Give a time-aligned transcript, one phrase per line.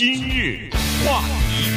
[0.00, 0.70] 今日
[1.04, 1.70] 话题，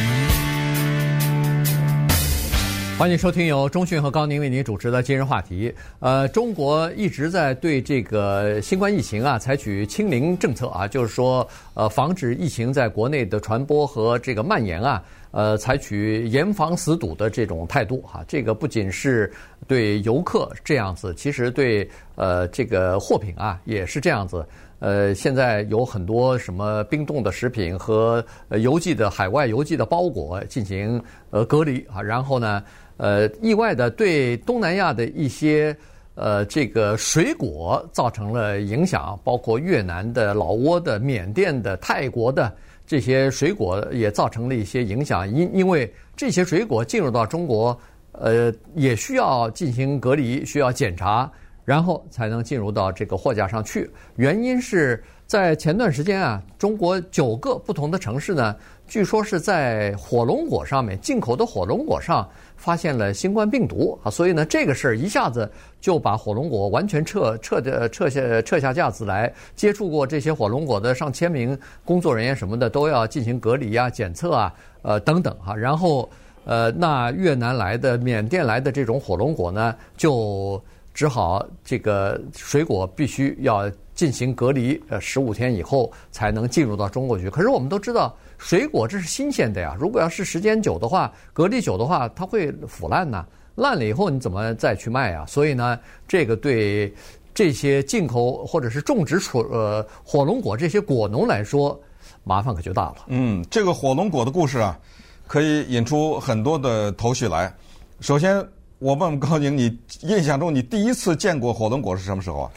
[2.98, 5.74] 欢迎收听由中讯和高宁为您主持的今日话题。
[6.00, 19.32] 呃，中国一直在对这个新冠疫情啊采取清零政策啊，就是说呃防止疫情在国内的传播和这个蔓延啊，呃采取严防死堵的这种态度哈、这个不仅是
[19.68, 24.46] 对游客这样子，其实对呃这个货品啊也是这样子。
[24.80, 32.62] 呃，现在有很多什么冰冻的食品和邮寄的海外邮寄的包裹进行呃隔离啊，然后呢，
[32.98, 35.74] 呃，意外的对东南亚的一些
[36.16, 42.54] 呃这个水果造成了影响，包括越南的、老挝的、缅甸的、泰国的
[42.86, 47.80] 这些水果也造成了一些影响，因因为这些水果进入到中国，
[48.12, 51.32] 呃，也需要进行隔离，需要检查。
[51.66, 53.90] 然后才能进入到这个货架上去。
[54.18, 58.56] 原因是在前段时间啊，中国九个不同的城市呢，
[58.88, 65.50] 据说是在火龙果上面进口的火龙果上发现了新冠病毒啊，所以呢，这个事儿一下子
[65.82, 69.34] 就把火龙果完全撤撤的撤下撤下架子来。
[69.56, 75.56] 接触过这些火龙果的上千名工作人员什么的都要进行隔离啊、检测啊、呃等等哈。
[75.56, 76.08] 然后
[76.46, 80.62] 呃，那越南来的、缅甸来的这种火龙果呢，就。
[80.94, 87.30] 只好这个水果必须要进行隔离，呃，十五天以后才能进入到中国去。
[87.30, 89.76] 可是我们都知道，水果这是新鲜的呀。
[89.80, 93.26] 如果要是时间久的话，隔离久的话，它会腐烂呐。
[93.56, 95.26] 烂了以后你怎么再去卖啊？
[95.28, 96.94] 所以呢，这个对
[97.34, 101.80] 这些进口或者是种植出呃火龙果这些果农来说，
[102.24, 103.06] 麻烦可就大了。
[103.08, 104.80] 嗯，这个火龙果的故事啊，
[105.28, 107.52] 可以引出很多的头绪来。
[108.00, 108.44] 首先。
[108.84, 112.52] 我问问高宁，你印象中你第一次见过火龙果是什么时候啊？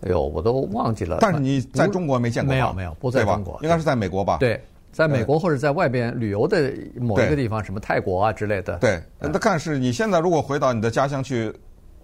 [0.00, 1.18] 哎呦，我都忘记了。
[1.20, 2.50] 但是你在中国没见过？
[2.50, 4.38] 没有没有，不在中国，应该是在美国吧？
[4.38, 4.58] 对，
[4.90, 8.78] 在美国或者在外边旅游的某一个地方，什么泰国啊之类的。
[8.78, 11.52] 对，那但是你现在如果回到你的家乡去，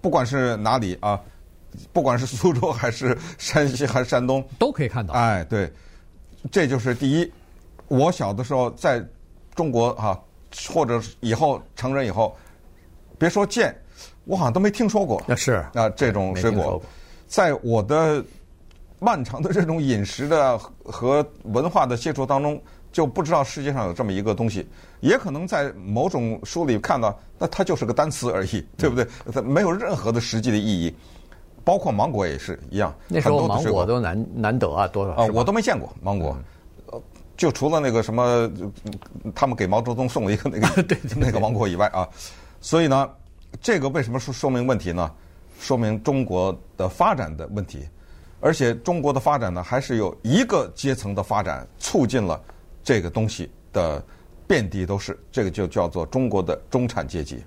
[0.02, 1.18] 不管是哪里啊，
[1.94, 5.14] 不管是苏州还是山西还是山东，都可以看到。
[5.14, 5.72] 哎，对，
[6.50, 7.32] 这就是第一。
[7.88, 9.02] 我小的时候在
[9.54, 10.22] 中国哈，
[10.68, 12.36] 或者以后成人以后。
[13.18, 13.74] 别说见，
[14.24, 15.22] 我好像都没听说过。
[15.26, 16.80] 那是啊，这种水果，
[17.26, 18.24] 在我的
[18.98, 22.60] 漫长的这种饮食的和文化的接触当中，
[22.92, 24.66] 就不知道世界上有这么一个东西。
[25.00, 29.06] 也可能在某种书里看到，那它就是个单词而已，对不对？
[29.32, 30.94] 它没有任何的实际的意义。
[31.64, 36.36] 包括芒果也是一样，那时候芒果都难难得啊，多少啊，我都没见过芒果。
[37.36, 38.48] 就除了那个什么，
[39.34, 42.08] 他们给毛泽东送了一个那个 对那个芒果以外啊。
[42.66, 43.08] 所以呢，
[43.62, 45.08] 这个为什么说说明问题呢？
[45.60, 47.88] 说明中国的发展的问题，
[48.40, 52.42] 而且中国的发展呢，还是有一个阶层的发展促进了
[52.82, 54.04] 这个东西的
[54.48, 55.16] 遍地都是。
[55.30, 57.40] 这个就叫做中国的中产阶级。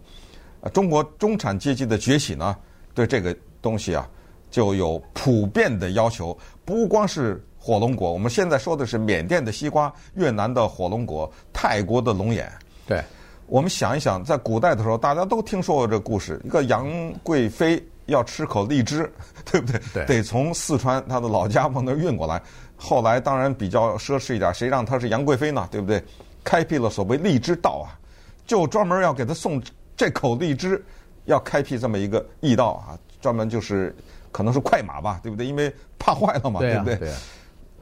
[0.62, 2.56] 啊，中国中产阶级的崛起呢，
[2.94, 4.10] 对这个东西啊，
[4.50, 6.36] 就有普遍的要求。
[6.64, 12.50] 不光是火龙果，我们现在说的是缅甸的西瓜、越南的火龙果、泰国的龙眼。
[12.88, 13.04] 对。
[13.50, 16.88] 我们想一想，在古代的时候，大家都听说过这个故事：一个杨
[17.24, 19.12] 贵妃要吃口荔枝，
[19.44, 19.82] 对不对？
[19.94, 20.06] 对。
[20.06, 22.40] 得从四川她的老家往那儿运过来。
[22.78, 25.68] 后来当然比较奢侈一点，谁让她是杨贵妃呢？
[25.72, 26.04] 对不对？
[26.44, 27.98] 开辟了所谓荔枝道啊，
[28.46, 29.62] 就专门要给她送
[29.98, 30.84] 这口荔枝，
[31.26, 33.96] 要开辟这么一个驿道啊，专门就是
[34.32, 35.46] 可能是快马吧，对不对？
[35.46, 36.96] 因为怕坏了嘛，对不对？
[36.98, 37.12] 对。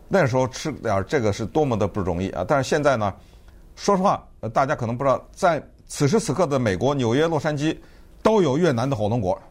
[0.07, 2.45] 那时候吃点这个是多么的不容易啊！
[2.47, 3.13] 但是现在呢？
[3.75, 7.75] 说实话，呃，大家可能不知道，在此时此刻的美国纽约洛杉矶，
[8.21, 9.41] 都有越南的火龙果，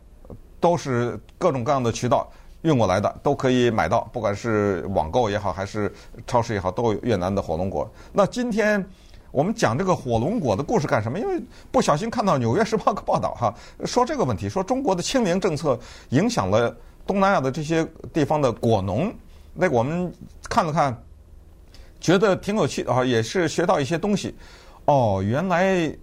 [0.60, 2.30] 都是各种各样的渠道
[2.62, 5.92] 运过来的，都可以买到，不管是网购也好，还是
[6.26, 7.90] 超市也好，都有越南的火龙果。
[8.12, 8.84] 那今天
[9.32, 11.18] 我们讲这个火龙果的故事干什么？
[11.18, 11.42] 因为
[11.72, 13.52] 不小心看到《纽约时报》的报道哈，
[13.84, 15.76] 说这个问题，说中国的清零政策
[16.10, 16.72] 影响了
[17.04, 19.12] 东南亚的这些地方的果农。
[19.52, 20.12] 那我们
[20.48, 20.96] 看了看。
[21.98, 24.32] 觉得挺有趣啊，也是学到一些东西。
[24.86, 25.94] 哦，原来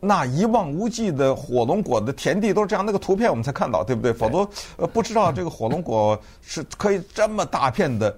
[0.00, 4.12] 那一望无际的火龙果的田地都是这样，那个图片我们才看到，对不对？
[4.12, 8.14] 否则呃不知道这个火龙果是可以这么大片的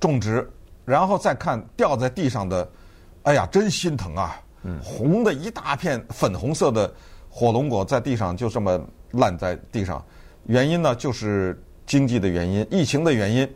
[0.00, 0.48] 种植，
[0.84, 2.68] 然后再看掉在地上的，
[3.24, 4.40] 哎呀，真心疼啊！
[4.82, 6.92] 红的一大片粉红色的
[7.28, 8.80] 火龙果在地上就这么
[9.12, 10.04] 烂在地上，
[10.46, 13.48] 原因呢就是经济的原因，疫情的原因。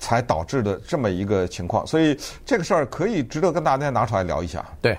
[0.00, 4.64] 才导致的这么一个情况，所以这个事儿可以值得跟大家拿出来聊一下。
[4.80, 4.96] 对，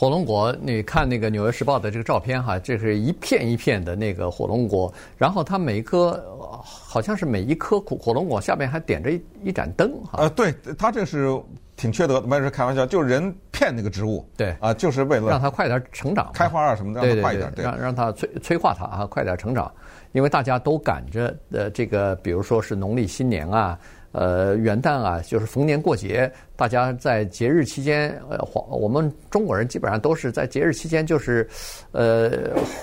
[0.00, 6.18] 火龙果，你看那个《纽约时报》的这个照片哈，这是一片一片的那个火龙果，然后它每一颗
[6.64, 10.20] 好像是每一颗火火龙果下面还点着一一盏灯哈。
[10.22, 11.38] 呃，对，它这是
[11.76, 19.70] 挺缺德的，没事开玩笑，就是人骗那个植物，对啊，就是为了让它快点成长，开花啊什么的，让它快一点，对，让让它催催化它啊，快点成长，
[20.12, 23.78] 因为大家都赶着呃这个，比如说是农历新年啊。
[24.12, 31.48] 呃，元旦啊，就是逢年过节，大家在节日期间，呃，我们中国人基本上都是在节日期间，就是，
[31.92, 32.30] 呃，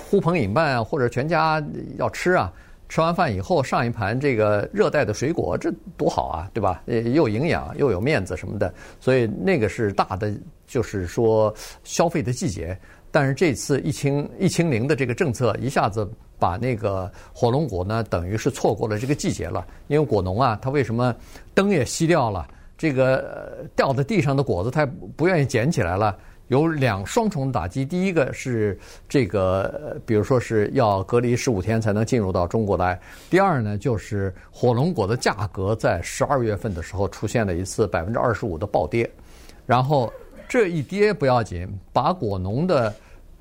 [0.10, 1.62] 呼朋引伴啊，或者全家
[1.98, 2.52] 要吃啊，
[2.88, 6.82] 吃完饭以后上一盘这个热带的水果，这多好啊，对吧？
[7.14, 10.34] 又营养又有面子什么的，所以那个是大的，
[10.66, 11.54] 就是说
[11.84, 12.78] 消费的季节。
[13.12, 16.08] 但是这次一清一清零的这个政策一下子。
[16.40, 19.66] 把那个火龙果呢，等于是错过了这个季节了。
[19.88, 21.12] 因为果农啊，他为什么
[21.56, 22.48] 灯也熄掉了？
[22.78, 26.16] 这个掉在地上的果子，他不愿意捡起来了。
[26.50, 28.78] 有两双重打击，第一个是
[29.10, 32.96] 这个，比如说是要隔离十五天才能进入到中国来；
[33.32, 39.10] 第二呢，就是火龙果的价格在十二月份的时候出现了一次百分之二十五的暴跌，
[39.66, 40.14] 然后
[40.48, 42.94] 这一跌不要紧，把果农的。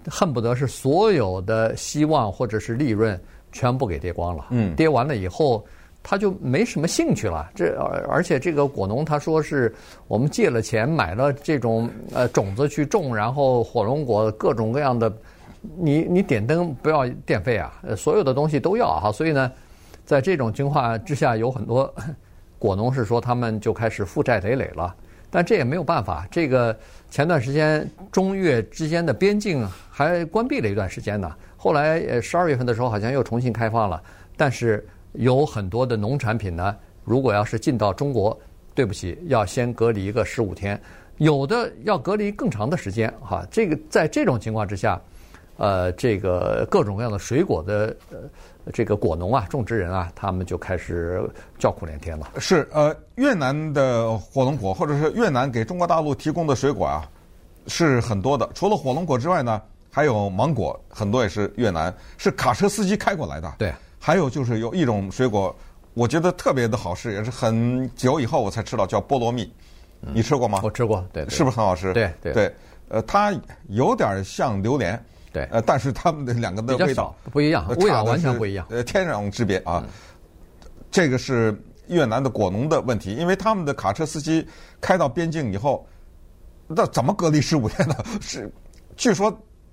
[0.09, 3.21] 恨不得是所有的希望或者是利润
[3.51, 4.47] 全部给跌光了。
[4.51, 5.67] 嗯，跌完了以后，
[6.01, 7.51] 他就没什么兴趣了。
[7.57, 7.77] 这
[8.09, 9.75] 而且这个果农他说是
[10.07, 15.13] 我们借了钱买了这种呃种子去种，然后火龙果各种各样的，
[15.77, 19.11] 你你点灯不要电费啊，所有的东西都要哈。
[19.11, 19.51] 所以呢，
[20.05, 21.93] 在这种情况之下，有很多
[22.61, 24.95] 果农是说他们就开始负债累累了。
[25.31, 26.77] 但这也没有办法，这个
[27.11, 31.35] 前段时间中越之间的边境还关闭了一段时间呢。
[31.57, 34.03] 后来呃十二月份的时候好像又重新开放了，
[34.37, 38.39] 但是有很多的农产品呢，如果要是进到中国，
[38.75, 40.81] 对不起，要先隔离一个十五天，
[41.17, 43.45] 有的要隔离更长的时间哈。
[43.51, 45.01] 这个在这种情况之下，
[45.57, 48.19] 呃，这个各种各样的水果的呃。
[48.75, 51.23] 这个果农啊，种植人啊，他们就开始
[51.57, 52.33] 叫苦连天了。
[52.41, 57.09] 是呃，越南的火龙果，或者是越南给中国大陆提供的水果啊，
[57.69, 58.51] 是很多的。
[58.55, 63.55] 除了火龙果之外呢，还有芒果，很多也是越南，是卡车司机开过来的。
[63.57, 65.55] 对，还有就是有一种水果，
[65.95, 69.49] 我觉得特别的好吃，也是很久以后我才吃到，叫菠萝蜜。
[70.01, 70.59] 你吃过吗？
[70.65, 71.93] 我吃过，对，是不是很好吃？
[71.93, 72.55] 对对对，
[72.89, 73.33] 呃，它
[73.69, 75.01] 有点像榴莲。
[75.37, 79.85] 对，呃，但是他们的两个的味道不一样，味道完全不一样，呃，天壤之别啊。
[80.91, 81.55] 这个是
[81.89, 84.49] 越南的果农的问题，因为他们的卡车司机
[84.81, 85.87] 开到边境以后，
[86.67, 87.95] 那怎么隔离十五天呢？
[88.23, 88.51] 是，
[88.97, 89.31] 据说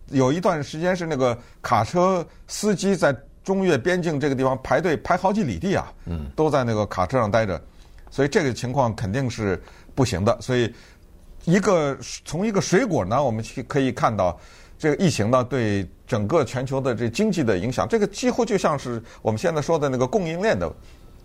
[0.09, 7.61] 有一段时间是那个卡车司机在中越边境这个地方排队排好几里地啊，嗯，都在那个卡车上待着，
[8.11, 9.63] 所以这个情况肯定是
[9.95, 10.37] 不行的。
[10.41, 10.69] 所以，
[11.45, 14.37] 一个从一个水果呢，我们去可以看到。
[14.83, 20.69] 这个疫情呢，对整个全球的这经济的影响，这个几乎就像是我们现在说的那个供应链的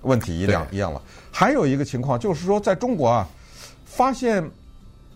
[0.03, 1.03] 问题一样一样了。
[1.33, 3.29] 还有一个情况就是说，在中国啊，
[3.85, 4.49] 发现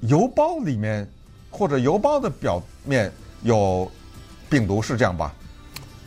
[0.00, 1.09] 邮包里面
[1.53, 3.12] 或者邮包的表面
[3.43, 3.89] 有
[4.50, 5.33] 病毒，是这样吧？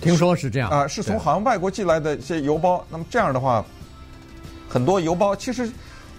[0.02, 2.86] 听说是这样啊，是从好像外国寄来的一些邮包。
[2.90, 3.64] 那么这样的话，
[4.68, 5.72] 很多邮包其实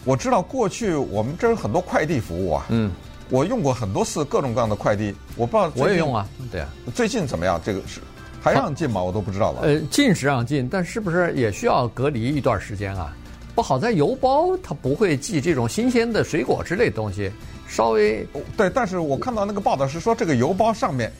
[0.06, 2.90] 我知道，过去我们这儿很多快递服务啊，嗯。
[3.28, 5.72] 我用过很多次各种各样的快递，我不知道。
[5.74, 6.68] 我也用啊，对啊。
[6.94, 7.60] 最近怎么样？
[7.64, 8.00] 这个是
[8.40, 9.02] 还让进吗？
[9.02, 9.62] 我都不知道了。
[9.62, 13.12] 呃，进是让进，但是不是也需要隔离一段时间啊？
[13.54, 17.32] 不好在邮包它不会寄这种新鲜的水果之类的东西，
[17.66, 18.24] 稍微
[18.56, 18.70] 对。
[18.70, 21.10] 但是我看到那个报道是说，这个邮包上面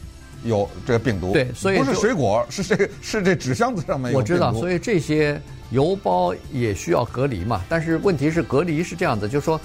[0.44, 4.18] 有这个病毒，对，所以不是水果， 是这个是这纸箱子上面有。
[4.18, 5.40] 我知道，所以这些
[5.70, 7.64] 邮包也需要隔离嘛。
[7.68, 9.60] 但是问题是，隔离是这样子，就是说。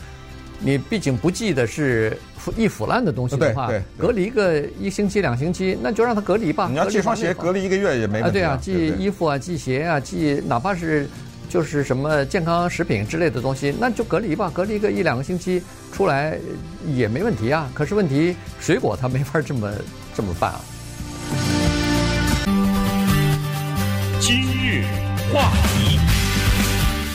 [0.64, 2.16] 你毕竟不记得是
[2.56, 6.68] 易腐烂的东西的话，隔离个一星期两星期，那就让它隔离吧。
[6.70, 8.42] 你要寄双鞋，隔离一个月也没问题啊。
[8.42, 11.08] 对啊，寄衣服啊，寄鞋啊，寄哪怕是
[11.50, 16.38] 就是什么健康食品之类的东西，那就隔离吧，隔离个一两个星期出来
[16.86, 17.68] 也没问题啊。
[17.74, 19.72] 可是问题，水果它没法这么
[20.14, 20.60] 这么办啊。
[24.20, 24.84] 今日
[25.34, 26.01] 话题。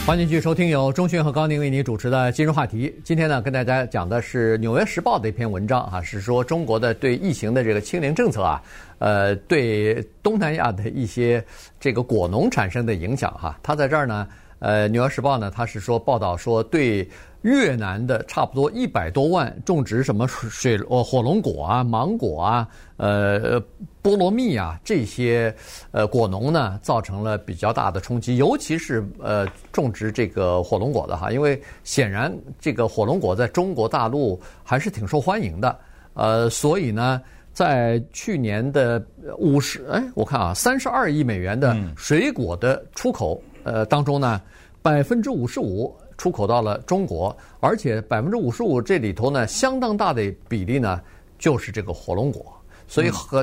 [0.06, 2.94] 欢迎继续收听由中讯和高宁为您主持的今日话题。
[3.02, 8.62] 今天呢，跟大家讲的是《纽约时报》的一篇文章啊，是说中国的对疫情的这个清零政策啊，
[9.00, 11.44] 呃，对东南亚的一些
[11.80, 13.58] 这个果农产生的影响哈。
[13.64, 14.28] 他在这儿呢，
[14.60, 17.06] 呃，《纽约时报》呢，他是说报道说对。
[17.46, 23.62] 越南的差不多一百多万种植什么水哦火龙果啊、芒果啊、呃
[24.02, 25.54] 菠萝蜜啊这些
[25.92, 35.78] 呃果农呢，造成了比较大的冲击，尤其是呃种植这个火龙果的哈，因为显然这个火龙果在中国大陆还是挺受欢迎的，
[36.14, 37.22] 呃，所以呢，
[37.52, 39.00] 在去年的
[39.38, 44.40] 五十哎，我看啊，三十二亿美元的水果的出口呃当中呢，
[44.82, 45.96] 百分之五十五。
[46.16, 51.00] 出口到了中国，而且百分之五十五这里头呢，相当大的比例呢
[51.38, 52.44] 就是这个火龙果，
[52.87, 53.42] 所以和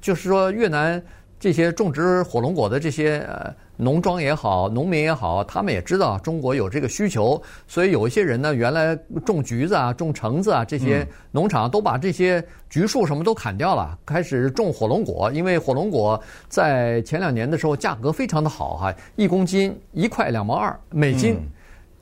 [0.00, 1.02] 就是说越南。
[1.40, 15.30] 这些种植火龙果的这些呃农庄也好，农民也好，他们也知道中国有这个需求，所以有一些人呢，原来种橘子啊、种橙子啊，这些农场都把这些橘树什么都砍掉了，开始种火龙果。
[15.32, 21.38] 因为火龙果在前两年的时候价格非常的好哈，一公斤一块两毛二美金。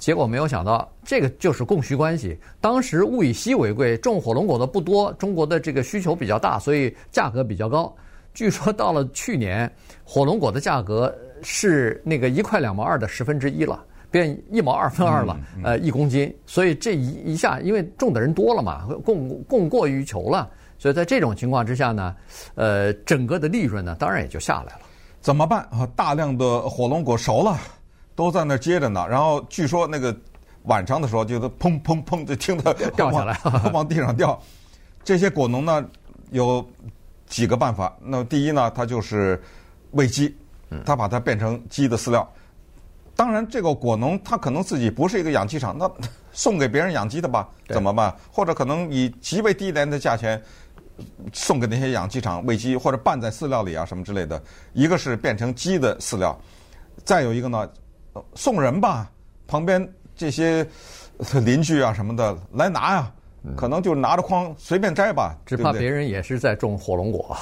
[0.02, 2.36] 结果没有想到，这个就是供需关系。
[2.60, 7.94] 当时物以稀为贵，种火龙果的不多，中国的这个需求比较大，所以价格比较高。
[8.34, 13.80] 据说到了去年，火龙果的价格是那个一块两毛二的十分之一了，
[14.10, 16.34] 变一毛二分二了，呃，一公斤。
[16.46, 22.16] 所以这一一下，因为种的人多了嘛，供供过于求了，所以在这种情况之下呢，
[22.56, 24.80] 呃，整个的利润呢，当然也就下来了。
[25.20, 25.86] 怎么办啊？
[25.94, 27.56] 大量的火龙果熟了，
[28.14, 29.06] 都在那接着呢。
[29.08, 30.16] 然后据说那个
[30.64, 33.38] 晚上的时候，就是砰砰砰就听到掉下来，
[33.72, 34.40] 往地上掉。
[35.04, 35.84] 这些果农呢，
[36.30, 36.66] 有。
[37.28, 39.42] 几个办法，那第一呢，它就是
[39.92, 40.36] 喂鸡，
[40.84, 42.30] 它把它变成鸡的饲料。
[43.16, 45.90] 当然，这个果农他可能自己不是一个养鸡场，那
[46.30, 47.48] 送给别人养鸡的吧？
[47.68, 48.14] 怎么办？
[48.30, 50.38] 或者可能以极为低廉的价钱
[51.32, 54.42] 送给那些养鸡场喂鸡，或者拌在饲料里啊什么之类的。
[54.74, 56.38] 一个是变成鸡的饲料，
[57.02, 57.66] 再有一个呢，
[58.34, 59.10] 送人吧，
[59.46, 60.66] 旁边这些
[61.44, 63.12] 邻居啊什么的来拿呀。
[63.56, 67.36] 可能就拿着筐随便摘吧，只怕别人也是在种火龙果。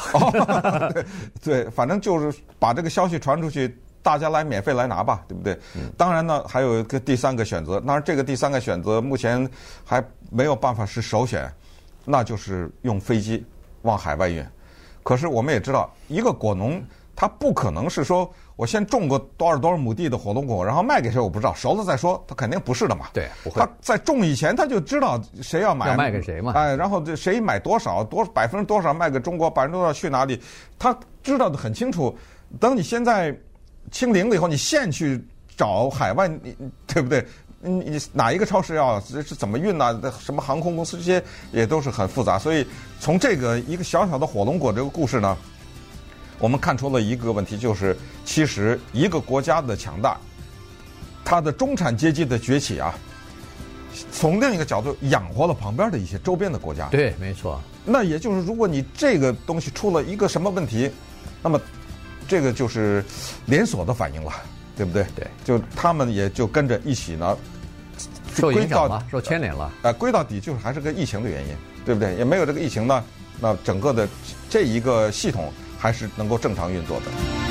[0.94, 1.04] 对，
[1.42, 5.58] 对，反正就是把这个消息传出去，大家来免费来拿吧，对不对？
[5.98, 9.46] 当然呢，还有一个第三个选择，当然这个第三个选择目前
[9.84, 11.52] 还没有办法是首选，
[12.06, 13.44] 那就是用飞机
[13.82, 14.42] 往海外运。
[15.02, 16.82] 可是我们也知道，一个果农。
[17.14, 22.22] 他不可能是说，我先种个多少多少亩地的火龙果，然后卖给谁我不知道，熟了再说。
[22.28, 23.06] 他肯定不是的嘛。
[23.10, 23.58] 对，不会。
[23.58, 26.52] 他在种以前他就知道谁要买，要卖给谁嘛。
[26.52, 30.38] 哎，然后这谁买多少多百分之多少卖给中国，百分之多少去哪里，
[30.78, 32.14] 他知道的很清楚。
[32.60, 33.34] 等你现在
[33.90, 35.24] 清零了以后，你现去
[35.56, 36.54] 找海外，你
[36.86, 37.24] 对不对？
[37.62, 40.12] 你你哪一个超市要是怎么运呢？
[40.20, 42.38] 什么航空公司这些也都是很复杂。
[42.38, 42.66] 所以
[42.98, 45.34] 从这个一个小小的火龙果这个故事呢。
[46.40, 47.94] 我们看出了一个问题，就是
[48.24, 50.18] 其实一个国家的强大，
[51.22, 52.94] 它的中产阶级的崛起啊，
[54.10, 56.88] 从另一个角度养活了旁边的一些周边的国家。
[56.88, 57.60] 对，没错。
[57.84, 60.90] 那也就是，如果你这个东西出了一个什么问题，
[61.42, 61.60] 那么
[62.26, 63.04] 这个就是
[63.44, 64.32] 连锁的反应了，
[64.74, 65.04] 对不对？
[65.14, 67.36] 对，就他们也就跟着一起呢，
[68.34, 69.70] 受影响了，受牵连了。
[69.82, 71.54] 呃，归到底就是还是个疫情的原因，
[71.84, 72.16] 对不对？
[72.16, 73.04] 也没有这个疫情呢，
[73.38, 74.08] 那整个的
[74.48, 75.52] 这一个系统。
[75.80, 77.49] 还是能够正常运作的。